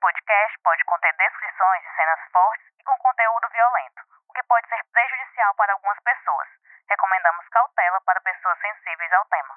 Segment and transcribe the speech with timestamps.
[0.00, 4.80] podcast pode conter descrições de cenas fortes e com conteúdo violento, o que pode ser
[4.90, 6.48] prejudicial para algumas pessoas.
[6.88, 9.54] Recomendamos cautela para pessoas sensíveis ao tema.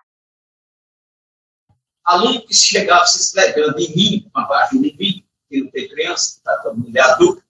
[2.03, 6.37] Aluno que chegava se esfregando em mim, uma parte de mim, que não tem criança,
[6.37, 7.41] está todo mundo adulto.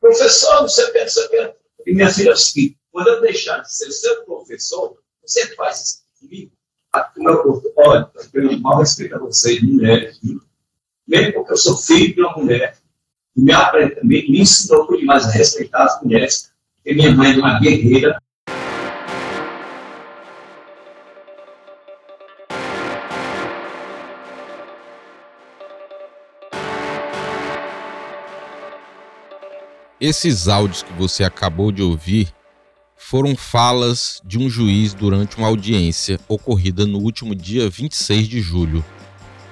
[0.00, 1.36] Professor, você pensa que.
[1.86, 5.80] E minha filha é o seguinte: quando eu deixar de ser seu professor, você faz
[5.82, 6.56] isso comigo.
[7.16, 10.37] Meu, olha, eu tenho mal respeito a vocês, mulheres, viu?
[11.58, 12.76] Sou filho de uma mulher,
[13.36, 13.52] me,
[14.02, 18.18] me, me ensinou demais a respeitar as mulheres, porque minha mãe é uma guerreira.
[30.00, 32.32] Esses áudios que você acabou de ouvir
[32.96, 38.84] foram falas de um juiz durante uma audiência ocorrida no último dia 26 de julho.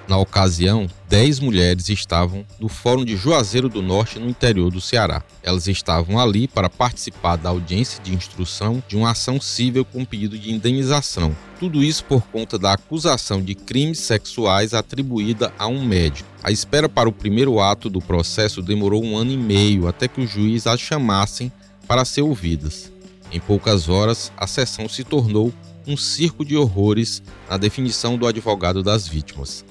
[0.09, 5.20] Na ocasião, 10 mulheres estavam no Fórum de Juazeiro do Norte, no interior do Ceará.
[5.42, 10.39] Elas estavam ali para participar da audiência de instrução de uma ação civil com pedido
[10.39, 11.36] de indenização.
[11.58, 16.28] Tudo isso por conta da acusação de crimes sexuais atribuída a um médico.
[16.41, 20.20] A espera para o primeiro ato do processo demorou um ano e meio até que
[20.20, 21.50] o juiz as chamassem
[21.88, 22.92] para ser ouvidas.
[23.33, 25.53] Em poucas horas, a sessão se tornou
[25.84, 29.64] um circo de horrores na definição do advogado das vítimas.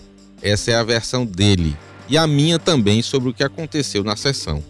[0.45, 1.75] Essa é a versão dele
[2.07, 4.63] e a minha também sobre o que aconteceu na sessão.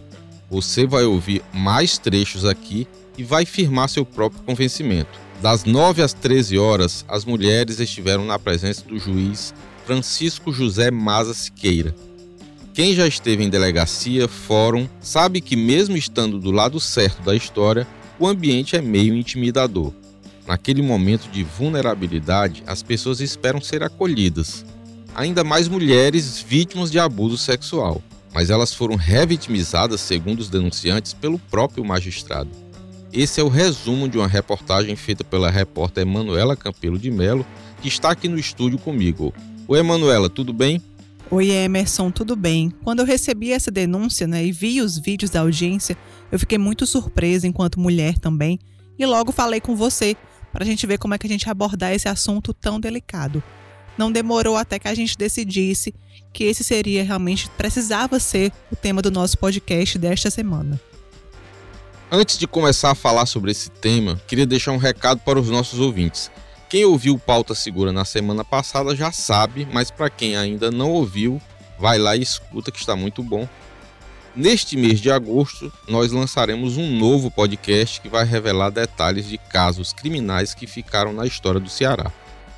[0.50, 2.88] Você vai ouvir mais trechos aqui
[3.18, 5.20] e vai firmar seu próprio convencimento.
[5.42, 9.52] Das 9 às 13 horas, as mulheres estiveram na presença do juiz
[9.84, 11.94] Francisco José Maza Siqueira.
[12.72, 17.86] Quem já esteve em delegacia, fórum, sabe que, mesmo estando do lado certo da história,
[18.18, 19.92] o ambiente é meio intimidador.
[20.46, 24.64] Naquele momento de vulnerabilidade, as pessoas esperam ser acolhidas,
[25.16, 28.02] ainda mais mulheres vítimas de abuso sexual,
[28.34, 32.50] mas elas foram revitimizadas, segundo os denunciantes, pelo próprio magistrado.
[33.10, 37.46] Esse é o resumo de uma reportagem feita pela repórter Emanuela Campelo de Melo,
[37.80, 39.32] que está aqui no estúdio comigo.
[39.66, 40.82] Oi, Emanuela, tudo bem?
[41.30, 42.70] Oi, Emerson, tudo bem?
[42.84, 45.96] Quando eu recebi essa denúncia né, e vi os vídeos da audiência,
[46.30, 48.58] eu fiquei muito surpresa enquanto mulher também
[48.98, 50.14] e logo falei com você
[50.52, 53.42] para a gente ver como é que a gente abordar esse assunto tão delicado
[53.96, 55.94] não demorou até que a gente decidisse
[56.32, 60.80] que esse seria realmente precisava ser o tema do nosso podcast desta semana.
[62.10, 65.80] Antes de começar a falar sobre esse tema, queria deixar um recado para os nossos
[65.80, 66.30] ouvintes.
[66.68, 71.40] Quem ouviu Pauta Segura na semana passada já sabe, mas para quem ainda não ouviu,
[71.78, 73.48] vai lá e escuta que está muito bom.
[74.34, 79.92] Neste mês de agosto, nós lançaremos um novo podcast que vai revelar detalhes de casos
[79.92, 82.12] criminais que ficaram na história do Ceará.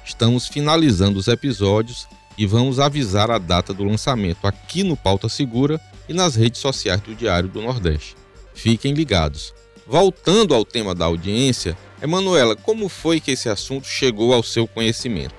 [0.08, 5.78] Estamos finalizando os episódios e vamos avisar a data do lançamento aqui no Pauta Segura
[6.08, 8.16] e nas redes sociais do Diário do Nordeste.
[8.54, 9.52] Fiquem ligados.
[9.86, 15.34] Voltando ao tema da audiência, Emanuela, como foi que esse assunto chegou ao seu conhecimento?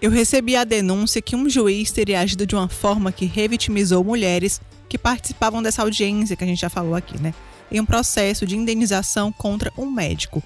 [0.00, 4.58] Eu recebi a denúncia que um juiz teria agido de uma forma que revitimizou mulheres
[4.88, 7.34] que participavam dessa audiência que a gente já falou aqui, né?
[7.70, 10.42] Em um processo de indenização contra um médico.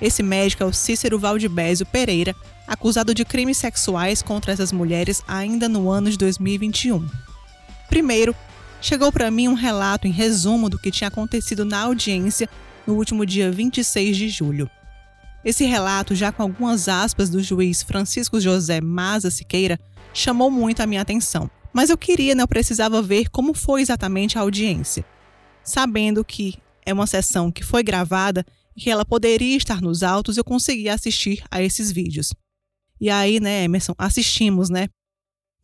[0.00, 2.34] Esse médico é o Cícero Valdibésio Pereira,
[2.66, 7.08] acusado de crimes sexuais contra essas mulheres ainda no ano de 2021.
[7.88, 8.34] Primeiro,
[8.80, 12.48] chegou para mim um relato em resumo do que tinha acontecido na audiência
[12.86, 14.70] no último dia 26 de julho.
[15.44, 19.78] Esse relato, já com algumas aspas do juiz Francisco José Maza Siqueira,
[20.12, 21.50] chamou muito a minha atenção.
[21.72, 25.04] Mas eu queria, né, precisava ver como foi exatamente a audiência.
[25.62, 26.56] Sabendo que
[26.86, 28.44] é uma sessão que foi gravada
[28.76, 32.32] que ela poderia estar nos autos, eu consegui assistir a esses vídeos.
[33.00, 34.88] E aí, né, Emerson, assistimos, né?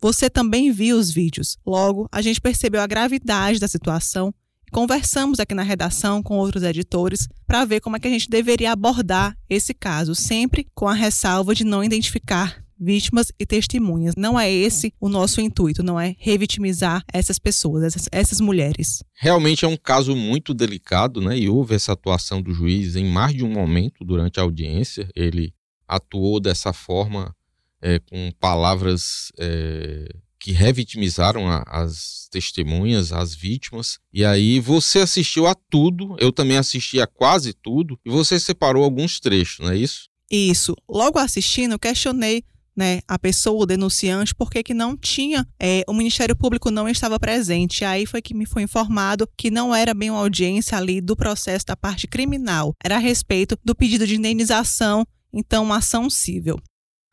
[0.01, 1.57] Você também viu os vídeos.
[1.65, 4.33] Logo, a gente percebeu a gravidade da situação
[4.67, 8.29] e conversamos aqui na redação com outros editores para ver como é que a gente
[8.29, 14.15] deveria abordar esse caso, sempre com a ressalva de não identificar vítimas e testemunhas.
[14.17, 19.03] Não é esse o nosso intuito, não é revitimizar essas pessoas, essas, essas mulheres.
[19.13, 21.37] Realmente é um caso muito delicado, né?
[21.37, 25.07] E houve essa atuação do juiz em mais de um momento durante a audiência.
[25.15, 25.53] Ele
[25.87, 27.35] atuou dessa forma,
[27.81, 30.07] é, com palavras é,
[30.39, 33.99] que revitimizaram a, as testemunhas, as vítimas.
[34.11, 38.83] E aí você assistiu a tudo, eu também assisti a quase tudo, e você separou
[38.83, 40.09] alguns trechos, não é isso?
[40.31, 40.73] Isso.
[40.89, 42.43] Logo assistindo, questionei
[42.75, 47.19] né, a pessoa, o denunciante, porque que não tinha, é, o Ministério Público não estava
[47.19, 47.83] presente.
[47.83, 51.65] Aí foi que me foi informado que não era bem uma audiência ali do processo
[51.65, 56.59] da parte criminal, era a respeito do pedido de indenização então uma ação civil.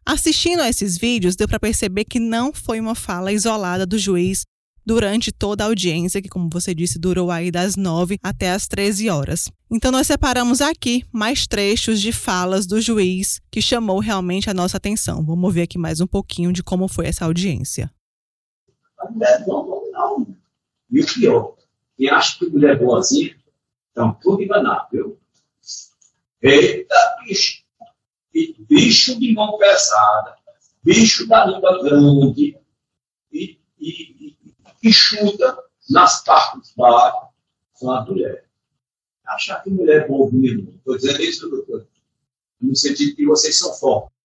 [0.04, 4.44] Assistindo a esses vídeos, deu para perceber que não foi uma fala isolada do juiz
[4.88, 9.10] durante toda a audiência, que, como você disse, durou aí das 9 até as 13
[9.10, 9.50] horas.
[9.70, 14.78] Então, nós separamos aqui mais trechos de falas do juiz que chamou realmente a nossa
[14.78, 15.22] atenção.
[15.22, 17.90] Vamos ver aqui mais um pouquinho de como foi essa audiência.
[19.10, 20.26] mulher não, não.
[20.90, 21.54] E o pior,
[21.94, 23.36] quem acha que mulher é boazinha,
[23.88, 25.18] estão tudo enganado, viu?
[26.40, 26.94] Eita,
[27.26, 27.62] bicho!
[28.60, 30.36] bicho de mão pesada,
[30.82, 32.56] bicho da língua grande,
[33.32, 34.17] e, e,
[34.88, 35.58] e, e chuta
[35.90, 37.28] nas partes baixas
[37.74, 38.44] com a mulher.
[39.26, 41.86] Achar que mulher é não estou dizendo isso, doutor,
[42.60, 44.16] no sentido que vocês são fortes.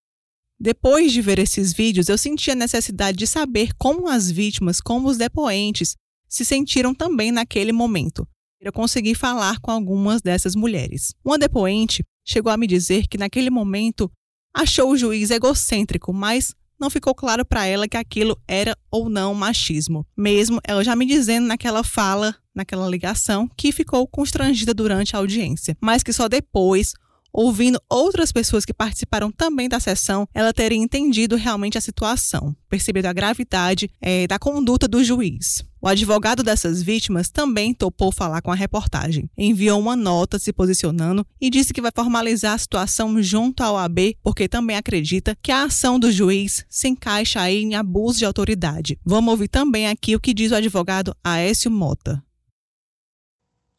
[0.59, 5.09] Depois de ver esses vídeos, eu senti a necessidade de saber como as vítimas, como
[5.09, 5.97] os depoentes,
[6.29, 8.25] se sentiram também naquele momento.
[8.61, 11.13] Eu consegui falar com algumas dessas mulheres.
[11.23, 14.09] Uma depoente chegou a me dizer que naquele momento
[14.53, 19.33] achou o juiz egocêntrico, mas não ficou claro para ela que aquilo era ou não
[19.33, 20.05] machismo.
[20.17, 25.77] Mesmo ela já me dizendo naquela fala, naquela ligação, que ficou constrangida durante a audiência,
[25.79, 26.93] mas que só depois
[27.33, 33.07] ouvindo outras pessoas que participaram também da sessão, ela teria entendido realmente a situação, percebido
[33.07, 35.63] a gravidade é, da conduta do juiz.
[35.81, 39.29] O advogado dessas vítimas também topou falar com a reportagem.
[39.37, 44.15] Enviou uma nota se posicionando e disse que vai formalizar a situação junto ao AB,
[44.23, 48.97] porque também acredita que a ação do juiz se encaixa aí em abuso de autoridade.
[49.03, 52.23] Vamos ouvir também aqui o que diz o advogado Aécio Mota.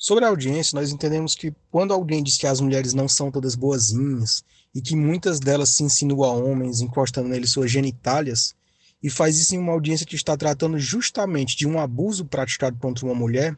[0.07, 3.55] Sobre a audiência, nós entendemos que quando alguém diz que as mulheres não são todas
[3.55, 8.55] boazinhas e que muitas delas se insinuam a homens encostando neles suas genitálias,
[9.03, 13.07] e faz isso em uma audiência que está tratando justamente de um abuso praticado contra
[13.07, 13.57] uma mulher,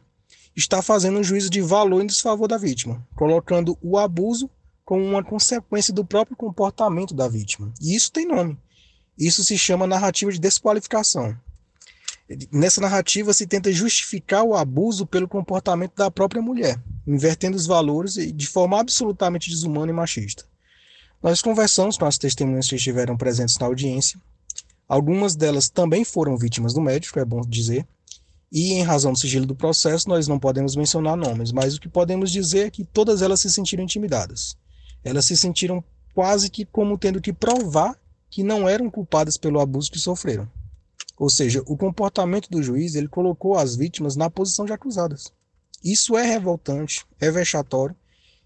[0.55, 4.49] está fazendo um juízo de valor em desfavor da vítima, colocando o abuso
[4.85, 7.73] como uma consequência do próprio comportamento da vítima.
[7.81, 8.57] E isso tem nome.
[9.17, 11.37] Isso se chama narrativa de desqualificação.
[12.51, 18.15] Nessa narrativa se tenta justificar o abuso pelo comportamento da própria mulher, invertendo os valores
[18.15, 20.43] de forma absolutamente desumana e machista.
[21.23, 24.19] Nós conversamos com as testemunhas que estiveram presentes na audiência.
[24.89, 27.87] Algumas delas também foram vítimas do médico, é bom dizer.
[28.51, 31.89] E em razão do sigilo do processo, nós não podemos mencionar nomes, mas o que
[31.89, 34.57] podemos dizer é que todas elas se sentiram intimidadas.
[35.03, 35.83] Elas se sentiram
[36.13, 37.97] quase que como tendo que provar
[38.29, 40.47] que não eram culpadas pelo abuso que sofreram.
[41.17, 45.33] Ou seja, o comportamento do juiz ele colocou as vítimas na posição de acusadas.
[45.83, 47.95] Isso é revoltante, é vexatório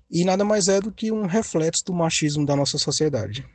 [0.10, 3.46] e nada mais é do que um reflexo do machismo da nossa sociedade.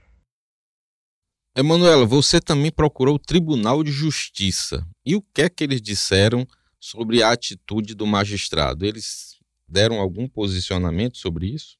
[1.55, 4.87] Emanuela, você também procurou o Tribunal de Justiça.
[5.05, 6.47] E o que é que eles disseram
[6.79, 8.85] sobre a atitude do magistrado?
[8.85, 11.79] Eles deram algum posicionamento sobre isso?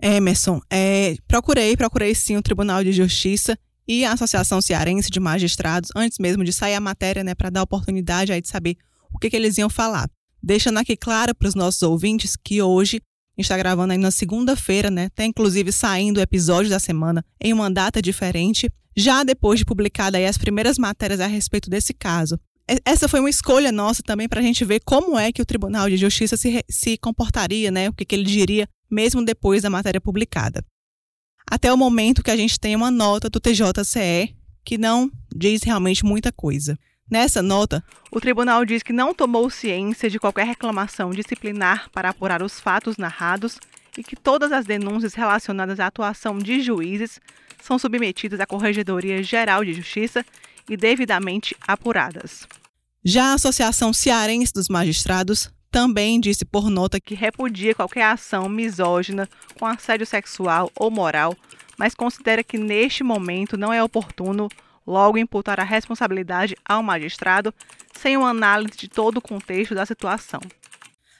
[0.00, 3.58] Emerson, é, procurei, procurei sim o Tribunal de Justiça
[3.92, 7.62] e a Associação Cearense de Magistrados, antes mesmo de sair a matéria, né, para dar
[7.62, 8.78] oportunidade aí de saber
[9.12, 10.08] o que, que eles iam falar.
[10.42, 14.10] Deixando aqui claro para os nossos ouvintes que hoje a gente está gravando aí na
[14.10, 15.06] segunda-feira, né?
[15.06, 20.16] Está inclusive saindo o episódio da semana em uma data diferente, já depois de publicada
[20.16, 22.38] aí as primeiras matérias a respeito desse caso.
[22.86, 25.90] Essa foi uma escolha nossa também para a gente ver como é que o Tribunal
[25.90, 27.90] de Justiça se, se comportaria, né?
[27.90, 30.64] O que, que ele diria mesmo depois da matéria publicada
[31.52, 34.34] até o momento que a gente tem uma nota do TJCE
[34.64, 36.78] que não diz realmente muita coisa.
[37.10, 42.42] Nessa nota, o tribunal diz que não tomou ciência de qualquer reclamação disciplinar para apurar
[42.42, 43.58] os fatos narrados
[43.98, 47.20] e que todas as denúncias relacionadas à atuação de juízes
[47.62, 50.24] são submetidas à Corregedoria Geral de Justiça
[50.70, 52.48] e devidamente apuradas.
[53.04, 59.26] Já a Associação Cearense dos Magistrados também disse por nota que repudia qualquer ação misógina
[59.58, 61.34] com assédio sexual ou moral,
[61.78, 64.50] mas considera que neste momento não é oportuno
[64.86, 67.54] logo imputar a responsabilidade ao magistrado
[67.94, 70.40] sem uma análise de todo o contexto da situação.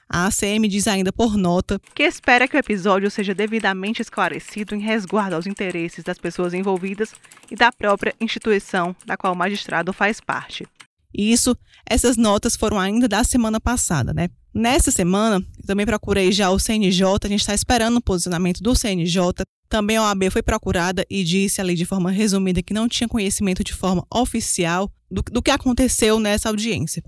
[0.06, 4.80] A ACM diz ainda por nota que espera que o episódio seja devidamente esclarecido em
[4.80, 7.14] resguardo aos interesses das pessoas envolvidas
[7.50, 10.66] e da própria instituição da qual o magistrado faz parte.
[11.14, 11.56] Isso,
[11.88, 14.28] essas notas foram ainda da semana passada, né?
[14.54, 19.44] Nessa semana, também procurei já o CNJ, a gente está esperando o posicionamento do CNJ.
[19.68, 23.64] Também a OAB foi procurada e disse ali de forma resumida que não tinha conhecimento
[23.64, 27.02] de forma oficial do, do que aconteceu nessa audiência.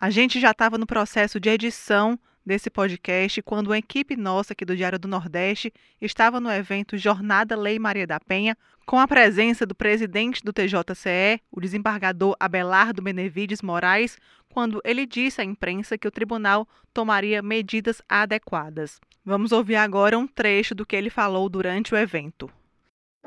[0.00, 4.64] A gente já estava no processo de edição desse podcast quando uma equipe nossa aqui
[4.64, 9.64] do Diário do Nordeste estava no evento Jornada Lei Maria da Penha, com a presença
[9.64, 14.18] do presidente do TJCE, o desembargador Abelardo Benevides Moraes,
[14.48, 19.00] quando ele disse à imprensa que o tribunal tomaria medidas adequadas.
[19.24, 22.50] Vamos ouvir agora um trecho do que ele falou durante o evento.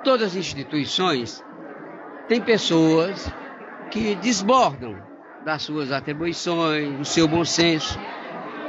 [0.04, 1.44] Todas as instituições
[2.28, 3.32] têm pessoas
[3.90, 5.02] que desbordam
[5.46, 7.98] das suas atribuições, do seu bom senso.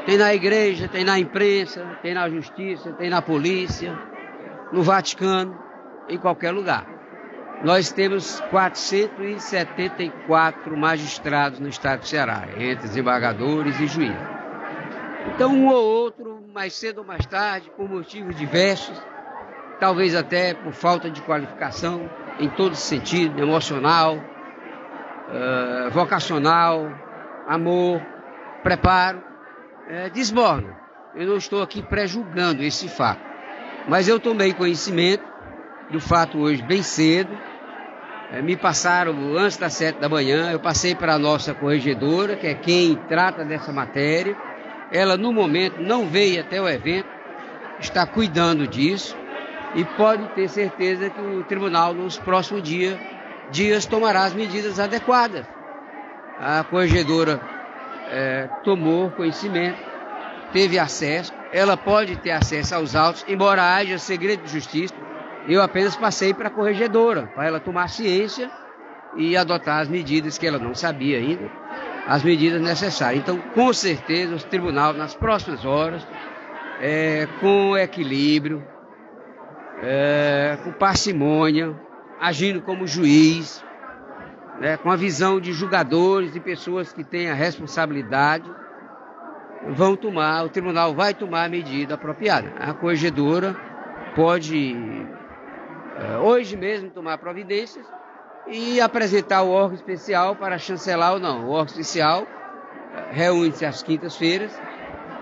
[0.06, 3.92] Tem na igreja, tem na imprensa, tem na justiça, tem na polícia,
[4.72, 5.58] no Vaticano,
[6.08, 6.86] em qualquer lugar.
[7.64, 14.16] Nós temos 474 magistrados no estado do Ceará, entre desembargadores e juízes.
[15.34, 18.96] Então, um ou outro, mais cedo ou mais tarde, por motivos diversos,
[19.80, 22.08] talvez até por falta de qualificação,
[22.38, 26.92] em todo sentido, emocional, uh, vocacional,
[27.48, 28.00] amor,
[28.62, 29.20] preparo,
[29.88, 30.74] uh, desbordam.
[31.14, 33.20] Eu não estou aqui pré-julgando esse fato,
[33.88, 35.24] mas eu tomei conhecimento
[35.90, 37.32] do fato hoje bem cedo.
[38.32, 42.46] Uh, me passaram antes das sete da manhã, eu passei para a nossa corregedora, que
[42.46, 44.36] é quem trata dessa matéria.
[44.92, 47.08] Ela, no momento, não veio até o evento,
[47.80, 49.16] está cuidando disso
[49.74, 55.44] e pode ter certeza que o tribunal, nos próximos dias tomará as medidas adequadas.
[56.38, 57.40] A corregedora
[58.10, 59.78] é, tomou conhecimento,
[60.52, 64.94] teve acesso, ela pode ter acesso aos autos, embora haja segredo de justiça.
[65.48, 68.50] Eu apenas passei para a corregedora, para ela tomar ciência
[69.16, 71.50] e adotar as medidas que ela não sabia ainda,
[72.06, 73.22] as medidas necessárias.
[73.22, 76.06] Então, com certeza, o tribunal, nas próximas horas,
[76.80, 78.64] é, com equilíbrio,
[79.82, 81.74] é, com parcimônia,
[82.20, 83.64] agindo como juiz,
[84.60, 88.50] né, com a visão de julgadores e pessoas que têm a responsabilidade,
[89.68, 92.52] vão tomar, o tribunal vai tomar a medida apropriada.
[92.58, 93.56] A corregedora
[94.14, 94.76] pode,
[95.98, 97.84] é, hoje mesmo, tomar providências
[98.46, 101.46] e apresentar o órgão especial para chancelar ou não.
[101.46, 102.26] O órgão especial
[102.94, 104.58] é, reúne-se às quintas-feiras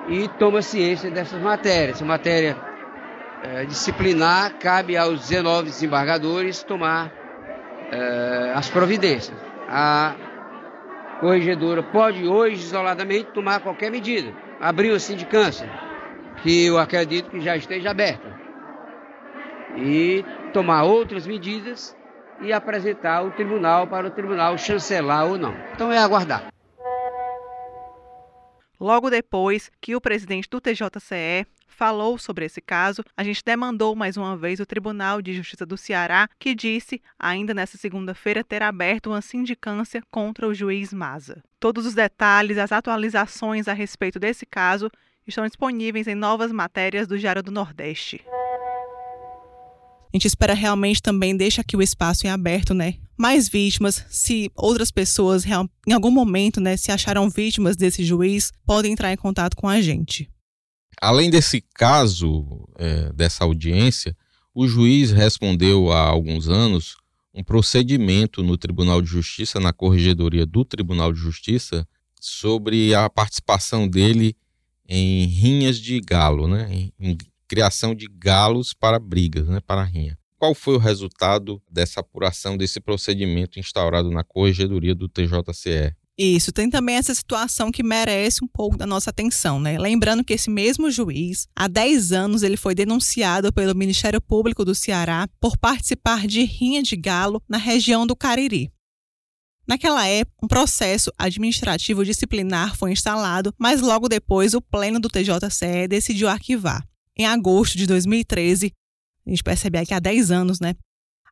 [0.08, 1.96] e toma ciência dessas matérias.
[1.96, 2.56] Essa matéria
[3.42, 7.23] é, disciplinar, cabe aos 19 desembargadores tomar
[8.54, 9.36] as providências.
[9.68, 10.14] A
[11.20, 14.32] corregedora pode hoje, isoladamente, tomar qualquer medida.
[14.60, 15.68] Abrir a sindicância,
[16.42, 18.32] que eu acredito que já esteja aberta.
[19.76, 21.96] E tomar outras medidas
[22.40, 25.54] e apresentar o tribunal para o tribunal chancelar ou não.
[25.72, 26.52] Então é aguardar.
[28.78, 34.16] Logo depois que o presidente do TJCE falou sobre esse caso, a gente demandou mais
[34.16, 39.08] uma vez o Tribunal de Justiça do Ceará, que disse, ainda nesta segunda-feira, ter aberto
[39.08, 41.42] uma sindicância contra o juiz Maza.
[41.58, 44.90] Todos os detalhes, as atualizações a respeito desse caso
[45.26, 48.24] estão disponíveis em novas matérias do Diário do Nordeste.
[50.12, 52.94] A gente espera realmente também deixa aqui o espaço em aberto, né?
[53.16, 58.92] Mais vítimas, se outras pessoas em algum momento, né, se acharam vítimas desse juiz, podem
[58.92, 60.30] entrar em contato com a gente.
[61.04, 64.16] Além desse caso, é, dessa audiência,
[64.54, 66.96] o juiz respondeu há alguns anos
[67.34, 71.87] um procedimento no Tribunal de Justiça, na corregedoria do Tribunal de Justiça,
[72.18, 74.34] sobre a participação dele
[74.88, 76.73] em rinhas de galo, né?
[76.73, 79.61] em, em criação de galos para brigas, né?
[79.61, 80.16] para rinha.
[80.38, 85.94] Qual foi o resultado dessa apuração, desse procedimento instaurado na corregedoria do TJCE?
[86.16, 89.76] Isso, tem também essa situação que merece um pouco da nossa atenção, né?
[89.76, 94.76] Lembrando que esse mesmo juiz, há 10 anos, ele foi denunciado pelo Ministério Público do
[94.76, 98.71] Ceará por participar de rinha de galo na região do Cariri.
[99.66, 105.88] Naquela época, um processo administrativo disciplinar foi instalado, mas logo depois o Pleno do TJCE
[105.88, 106.87] decidiu arquivar.
[107.18, 108.73] Em agosto de 2013,
[109.26, 110.75] a gente percebe aqui há 10 anos, né?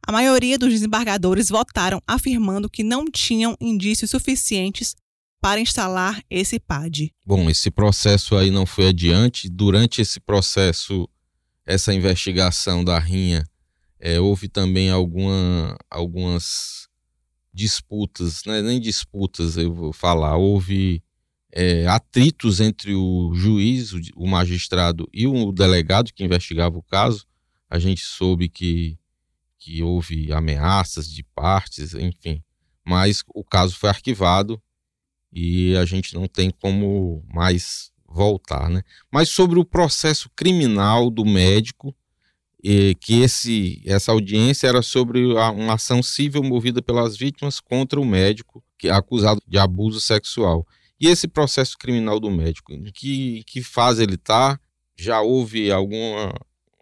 [0.06, 4.96] A maioria dos desembargadores votaram afirmando que não tinham indícios suficientes
[5.40, 7.12] para instalar esse PAD.
[7.24, 9.48] Bom, esse processo aí não foi adiante.
[9.48, 11.08] Durante esse processo,
[11.64, 13.44] essa investigação da Rinha,
[13.98, 16.88] é, houve também alguma, algumas
[17.54, 18.62] disputas, né?
[18.62, 21.02] nem disputas eu vou falar, houve
[21.52, 27.26] é, atritos entre o juiz, o, o magistrado e o delegado que investigava o caso.
[27.68, 28.98] A gente soube que
[29.62, 32.42] que houve ameaças de partes, enfim.
[32.84, 34.60] Mas o caso foi arquivado
[35.32, 38.82] e a gente não tem como mais voltar, né?
[39.10, 41.94] Mas sobre o processo criminal do médico,
[43.00, 48.62] que esse, essa audiência era sobre uma ação civil movida pelas vítimas contra o médico
[48.76, 50.66] que é acusado de abuso sexual.
[51.00, 54.58] E esse processo criminal do médico, em que, que fase ele está?
[54.96, 56.34] Já houve alguma,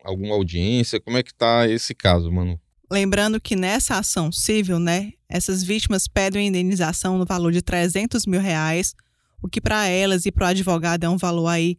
[0.03, 1.01] alguma audiência?
[1.01, 2.61] Como é que está esse caso, Manu?
[2.91, 8.41] Lembrando que nessa ação civil, né, essas vítimas pedem indenização no valor de 300 mil
[8.41, 8.97] reais,
[9.41, 11.79] o que para elas e para o advogado é um valor aí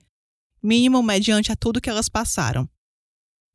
[0.64, 2.70] mínimo mediante a tudo que elas passaram.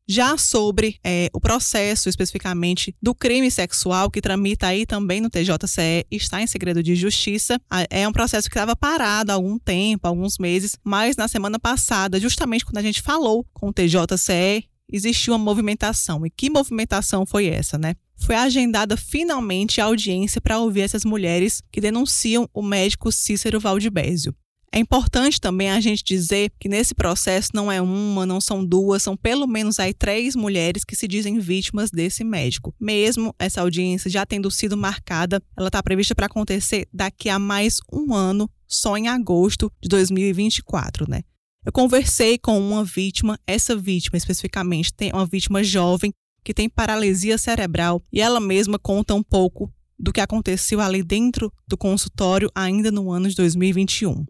[0.09, 6.07] Já sobre é, o processo especificamente do crime sexual que tramita aí também no TJCE,
[6.11, 7.61] está em segredo de justiça.
[7.91, 12.21] É um processo que estava parado há algum tempo, alguns meses, mas na semana passada,
[12.21, 16.25] justamente quando a gente falou com o TJCE, existiu uma movimentação.
[16.25, 17.95] E que movimentação foi essa, né?
[18.19, 24.35] Foi agendada finalmente a audiência para ouvir essas mulheres que denunciam o médico Cícero Valdibésio.
[24.73, 29.02] É importante também a gente dizer que nesse processo não é uma, não são duas,
[29.02, 32.75] são pelo menos aí três mulheres que se dizem vítimas desse médico.
[32.78, 37.78] Mesmo essa audiência já tendo sido marcada, ela está prevista para acontecer daqui a mais
[37.90, 41.23] um ano, só em agosto de 2024, né?
[41.67, 47.37] Eu conversei com uma vítima, essa vítima especificamente tem uma vítima jovem que tem paralisia
[47.37, 49.69] cerebral e ela mesma conta um pouco
[49.99, 54.25] do que aconteceu ali dentro do consultório ainda no ano de 2021.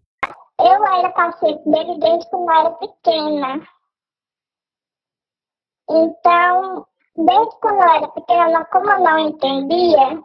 [0.59, 3.69] Eu era paciente dele desde quando eu era pequena.
[5.91, 10.23] Então, desde quando eu era pequena, como eu não entendia,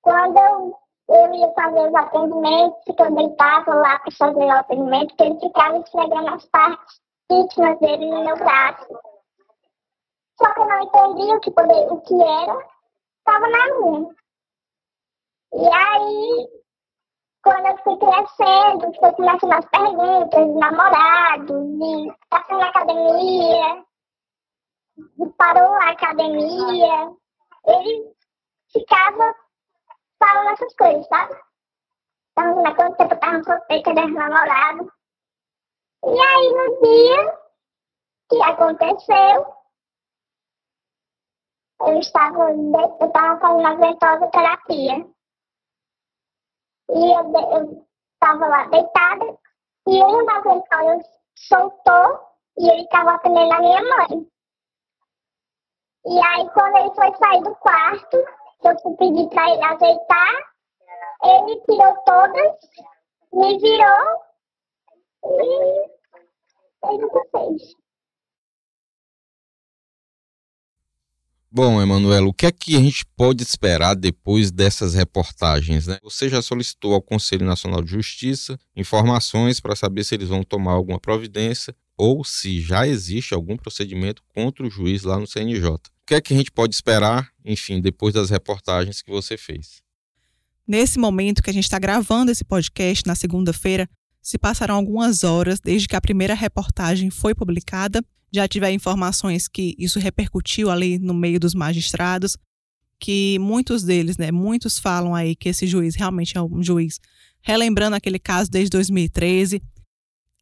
[0.00, 0.76] quando eu,
[1.12, 5.40] eu ia fazer os atendimentos, que eu deitava lá para fazer o atendimento, que ele
[5.40, 7.00] ficava esfregando as partes
[7.30, 8.98] íntimas dele no meu braço.
[10.38, 12.68] Só que eu não entendia o que, poder, o que era,
[13.18, 14.14] estava na minha.
[15.54, 16.48] E aí,
[17.42, 23.84] quando eu fui crescendo, foi começando as perguntas de namorados, de tá na academia,
[24.96, 27.12] de parou a academia.
[27.66, 28.14] Ele
[28.72, 29.41] ficava
[30.22, 31.34] falando essas coisas, sabe?
[32.32, 34.92] Então, na quanto tempo eu tava solteira, cadê namorado?
[36.04, 37.38] E aí, no dia
[38.30, 39.56] que aconteceu,
[41.80, 45.06] eu estava, eu estava fazendo a ventosa terapia.
[46.90, 49.38] E eu estava lá deitada
[49.88, 52.20] e um das escolas soltou
[52.58, 54.30] e ele estava atendendo a minha mãe.
[56.04, 58.16] E aí, quando ele foi sair do quarto,
[58.68, 60.52] eu fui pedir para ele ajeitar,
[61.24, 62.52] ele tirou todas,
[63.32, 64.22] me virou
[65.24, 65.90] e
[66.80, 67.82] fez o que fez.
[71.54, 75.86] Bom, Emanuela, o que é que a gente pode esperar depois dessas reportagens?
[75.86, 75.98] Né?
[76.02, 80.72] Você já solicitou ao Conselho Nacional de Justiça informações para saber se eles vão tomar
[80.72, 85.76] alguma providência ou se já existe algum procedimento contra o juiz lá no CNJ.
[86.12, 89.82] Que é que a gente pode esperar, enfim, depois das reportagens que você fez?
[90.68, 93.88] Nesse momento que a gente está gravando esse podcast, na segunda-feira,
[94.20, 99.74] se passaram algumas horas desde que a primeira reportagem foi publicada já tiver informações que
[99.78, 102.36] isso repercutiu ali no meio dos magistrados,
[103.00, 107.00] que muitos deles, né, muitos falam aí que esse juiz realmente é um juiz
[107.40, 109.62] relembrando aquele caso desde 2013.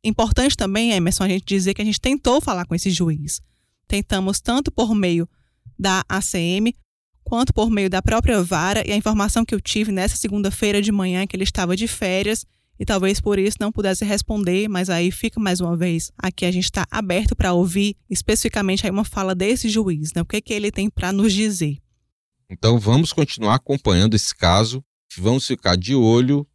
[0.02, 3.40] Importante também, Emerson, a gente dizer que a gente tentou falar com esse juiz.
[3.87, 5.28] Tentamos tanto por meio
[5.80, 6.74] da ACM
[7.24, 10.92] quanto por meio da própria vara e a informação que eu tive nessa segunda-feira de
[10.92, 12.44] manhã é que ele estava de férias
[12.78, 16.50] e talvez por isso não pudesse responder, mas aí fica mais uma vez aqui a
[16.50, 20.22] gente está aberto para ouvir especificamente aí uma fala desse juiz, né?
[20.22, 21.78] O que que ele tem para nos dizer?
[22.48, 24.84] Então vamos continuar acompanhando esse caso,
[25.16, 26.46] vamos ficar de olho.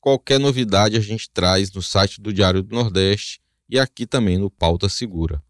[0.00, 4.50] Qualquer novidade a gente traz no site do Diário do Nordeste e aqui também no
[4.50, 5.42] Pauta Segura.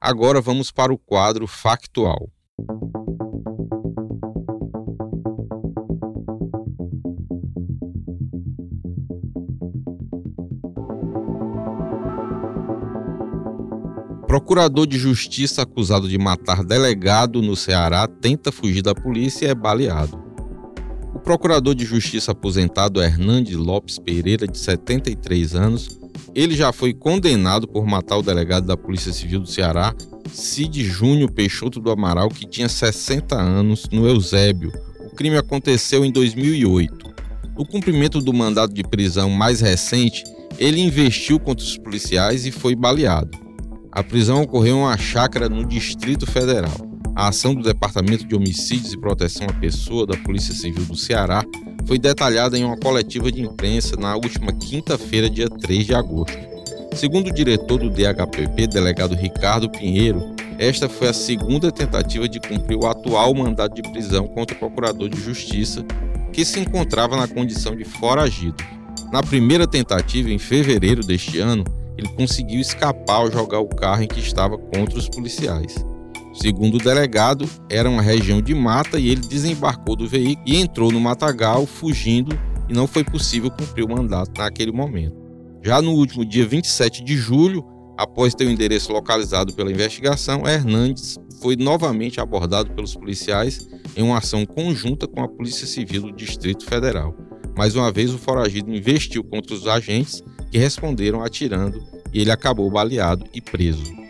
[0.00, 2.30] Agora vamos para o quadro factual.
[14.32, 19.54] Procurador de justiça acusado de matar delegado no Ceará tenta fugir da polícia e é
[19.54, 20.18] baleado.
[21.14, 26.01] O procurador de justiça aposentado Hernandes Lopes Pereira, de 73 anos,
[26.34, 29.94] ele já foi condenado por matar o delegado da Polícia Civil do Ceará,
[30.32, 34.72] Cid Júnior Peixoto do Amaral, que tinha 60 anos, no Eusébio.
[35.00, 37.12] O crime aconteceu em 2008.
[37.56, 40.24] No cumprimento do mandado de prisão mais recente,
[40.58, 43.38] ele investiu contra os policiais e foi baleado.
[43.90, 46.72] A prisão ocorreu em uma chácara no Distrito Federal.
[47.14, 51.44] A ação do Departamento de Homicídios e Proteção à Pessoa da Polícia Civil do Ceará
[51.86, 56.38] foi detalhada em uma coletiva de imprensa na última quinta-feira, dia 3 de agosto.
[56.94, 60.22] Segundo o diretor do DHPP, delegado Ricardo Pinheiro,
[60.58, 65.08] esta foi a segunda tentativa de cumprir o atual mandado de prisão contra o procurador
[65.08, 65.84] de justiça,
[66.32, 68.62] que se encontrava na condição de foragido.
[69.10, 71.64] Na primeira tentativa, em fevereiro deste ano,
[71.96, 75.74] ele conseguiu escapar ao jogar o carro em que estava contra os policiais.
[76.32, 80.90] Segundo o delegado, era uma região de mata e ele desembarcou do veículo e entrou
[80.90, 85.16] no matagal, fugindo, e não foi possível cumprir o mandato naquele momento.
[85.62, 87.64] Já no último dia 27 de julho,
[87.96, 94.18] Após ter o endereço localizado pela investigação, Hernandes foi novamente abordado pelos policiais em uma
[94.18, 97.14] ação conjunta com a Polícia Civil do Distrito Federal.
[97.56, 101.80] Mais uma vez, o foragido investiu contra os agentes que responderam atirando
[102.12, 104.01] e ele acabou baleado e preso.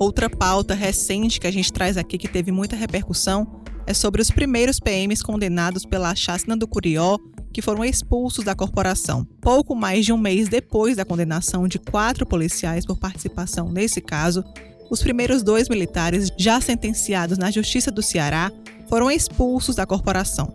[0.00, 4.30] Outra pauta recente que a gente traz aqui que teve muita repercussão é sobre os
[4.30, 7.18] primeiros PMs condenados pela chacina do Curió
[7.52, 9.26] que foram expulsos da corporação.
[9.42, 14.42] Pouco mais de um mês depois da condenação de quatro policiais por participação nesse caso,
[14.90, 18.50] os primeiros dois militares, já sentenciados na Justiça do Ceará,
[18.88, 20.50] foram expulsos da corporação.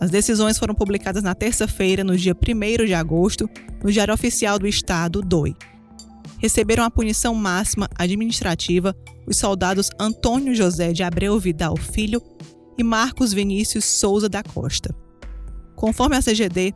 [0.00, 3.48] As decisões foram publicadas na terça-feira, no dia 1 de agosto,
[3.84, 5.54] no Diário Oficial do Estado, DOI.
[6.38, 8.94] Receberam a punição máxima administrativa
[9.26, 12.22] os soldados Antônio José de Abreu Vidal Filho
[12.76, 14.94] e Marcos Vinícius Souza da Costa.
[15.76, 16.74] Conforme a CGD,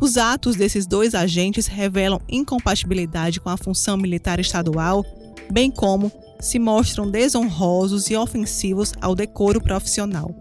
[0.00, 5.04] os atos desses dois agentes revelam incompatibilidade com a função militar estadual,
[5.50, 10.34] bem como se mostram desonrosos e ofensivos ao decoro profissional.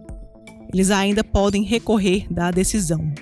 [0.73, 3.13] Eles ainda podem recorrer da decisão.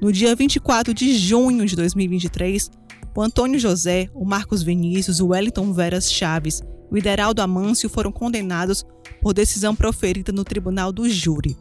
[0.00, 2.70] No dia 24 de junho de 2023,
[3.14, 8.12] o Antônio José, o Marcos Vinícius, o Wellington Veras Chaves e o Ideraldo Amâncio foram
[8.12, 8.84] condenados
[9.20, 11.56] por decisão proferida no Tribunal do Júri.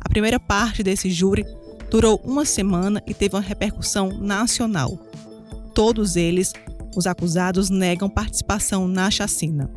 [0.00, 1.44] A primeira parte desse júri
[1.90, 4.98] durou uma semana e teve uma repercussão nacional.
[5.74, 6.52] Todos eles,
[6.96, 9.70] os acusados, negam participação na chacina.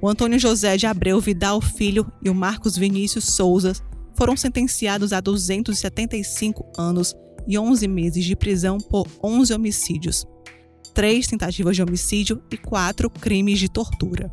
[0.00, 3.72] O Antônio José de Abreu Vidal Filho e o Marcos Vinícius Souza
[4.14, 7.14] foram sentenciados a 275 anos
[7.46, 10.26] e 11 meses de prisão por 11 homicídios,
[10.92, 14.32] três tentativas de homicídio e quatro crimes de tortura.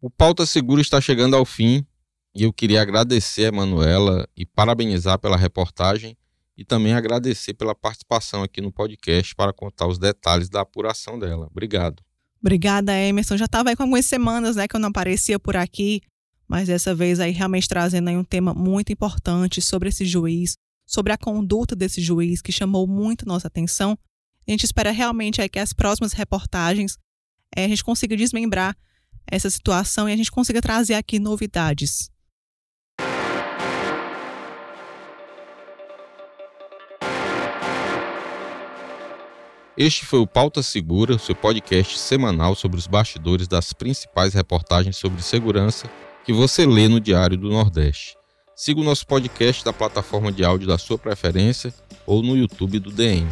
[0.00, 1.86] O Pauta Seguro está chegando ao fim
[2.34, 6.16] e eu queria agradecer a Manuela e parabenizar pela reportagem
[6.56, 11.46] e também agradecer pela participação aqui no podcast para contar os detalhes da apuração dela.
[11.50, 12.02] Obrigado.
[12.42, 13.36] Obrigada, Emerson.
[13.36, 16.02] Já estava aí com algumas semanas né, que eu não aparecia por aqui,
[16.48, 21.12] mas dessa vez aí realmente trazendo aí um tema muito importante sobre esse juiz, sobre
[21.12, 23.96] a conduta desse juiz que chamou muito nossa atenção.
[24.46, 26.98] A gente espera realmente aí que as próximas reportagens
[27.56, 28.76] é, a gente consiga desmembrar
[29.24, 32.11] essa situação e a gente consiga trazer aqui novidades.
[39.76, 45.22] Este foi o Pauta Segura, seu podcast semanal sobre os bastidores das principais reportagens sobre
[45.22, 45.90] segurança
[46.26, 48.14] que você lê no Diário do Nordeste.
[48.54, 51.72] Siga o nosso podcast da plataforma de áudio da sua preferência
[52.04, 53.26] ou no YouTube do DM.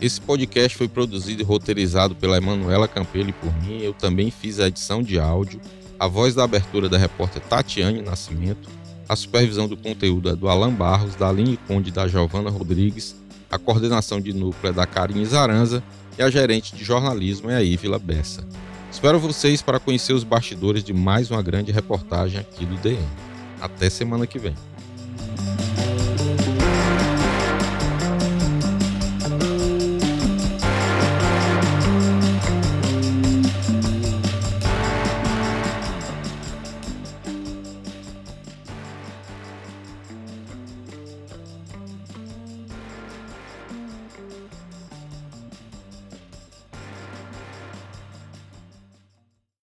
[0.00, 3.82] Esse podcast foi produzido e roteirizado pela Emanuela Campelo e por mim.
[3.82, 5.60] Eu também fiz a edição de áudio,
[5.98, 8.68] a voz da abertura da repórter Tatiane Nascimento,
[9.08, 13.14] a supervisão do conteúdo é do Alan Barros, da Aline Conde da Giovana Rodrigues,
[13.50, 15.82] a coordenação de núcleo é da Karine Zaranza
[16.16, 18.46] e a gerente de jornalismo é a Ívila Bessa.
[18.90, 23.29] Espero vocês para conhecer os bastidores de mais uma grande reportagem aqui do DM.
[23.60, 24.54] Até semana que vem.